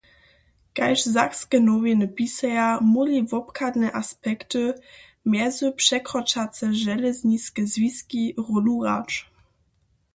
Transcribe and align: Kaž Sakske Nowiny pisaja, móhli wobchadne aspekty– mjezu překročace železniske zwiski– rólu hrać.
Kaž 0.77 1.01
Sakske 1.15 1.57
Nowiny 1.65 2.07
pisaja, 2.15 2.65
móhli 2.93 3.19
wobchadne 3.31 3.89
aspekty– 4.01 4.63
mjezu 5.29 5.71
překročace 5.81 6.73
železniske 6.85 7.61
zwiski– 7.73 8.23
rólu 8.47 8.77
hrać. 8.81 9.11